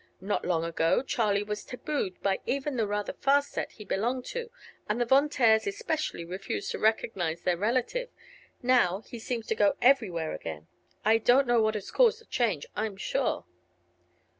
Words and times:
Not 0.19 0.45
long 0.45 0.63
ago 0.63 1.03
Charlie 1.03 1.43
was 1.43 1.63
tabooed 1.63 2.19
by 2.23 2.39
even 2.47 2.75
the 2.75 2.87
rather 2.87 3.13
fast 3.13 3.51
set 3.51 3.73
he 3.73 3.85
belonged 3.85 4.25
to, 4.33 4.49
and 4.89 4.99
the 4.99 5.05
Von 5.05 5.29
Taers, 5.29 5.67
especially, 5.67 6.25
refused 6.25 6.71
to 6.71 6.79
recognize 6.79 7.41
their 7.43 7.55
relative. 7.55 8.09
Now 8.63 9.01
he 9.01 9.19
seems 9.19 9.45
to 9.45 9.53
go 9.53 9.77
everywhere 9.79 10.33
again. 10.33 10.65
I 11.05 11.19
don't 11.19 11.45
know 11.45 11.61
what 11.61 11.75
has 11.75 11.91
caused 11.91 12.19
the 12.19 12.25
change, 12.25 12.65
I'm 12.75 12.97
sure." 12.97 13.45